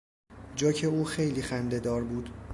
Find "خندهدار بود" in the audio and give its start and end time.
1.41-2.29